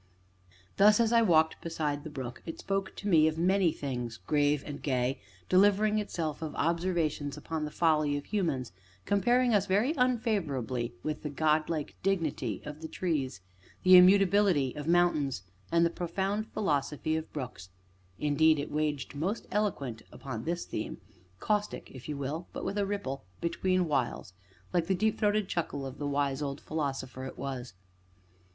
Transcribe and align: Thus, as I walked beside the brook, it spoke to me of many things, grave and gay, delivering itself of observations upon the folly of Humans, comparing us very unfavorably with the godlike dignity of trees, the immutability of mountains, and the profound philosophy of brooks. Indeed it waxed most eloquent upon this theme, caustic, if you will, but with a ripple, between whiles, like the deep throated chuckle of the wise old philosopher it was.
Thus, 0.77 0.99
as 0.99 1.13
I 1.13 1.21
walked 1.21 1.61
beside 1.61 2.03
the 2.03 2.09
brook, 2.09 2.41
it 2.47 2.57
spoke 2.57 2.95
to 2.95 3.07
me 3.07 3.27
of 3.27 3.37
many 3.37 3.71
things, 3.71 4.17
grave 4.17 4.63
and 4.65 4.81
gay, 4.81 5.21
delivering 5.47 5.99
itself 5.99 6.41
of 6.41 6.55
observations 6.55 7.37
upon 7.37 7.65
the 7.65 7.69
folly 7.69 8.17
of 8.17 8.25
Humans, 8.25 8.71
comparing 9.05 9.53
us 9.53 9.67
very 9.67 9.93
unfavorably 9.95 10.95
with 11.03 11.21
the 11.21 11.29
godlike 11.29 11.93
dignity 12.01 12.63
of 12.65 12.89
trees, 12.89 13.41
the 13.83 13.95
immutability 13.95 14.73
of 14.75 14.87
mountains, 14.87 15.43
and 15.71 15.85
the 15.85 15.91
profound 15.91 16.47
philosophy 16.51 17.15
of 17.15 17.31
brooks. 17.31 17.69
Indeed 18.17 18.57
it 18.57 18.71
waxed 18.71 19.13
most 19.13 19.45
eloquent 19.51 20.01
upon 20.11 20.45
this 20.45 20.65
theme, 20.65 20.97
caustic, 21.39 21.91
if 21.91 22.09
you 22.09 22.17
will, 22.17 22.47
but 22.53 22.65
with 22.65 22.79
a 22.79 22.87
ripple, 22.87 23.23
between 23.39 23.87
whiles, 23.87 24.33
like 24.73 24.87
the 24.87 24.95
deep 24.95 25.19
throated 25.19 25.47
chuckle 25.47 25.85
of 25.85 25.99
the 25.99 26.07
wise 26.07 26.41
old 26.41 26.59
philosopher 26.59 27.25
it 27.27 27.37
was. 27.37 27.75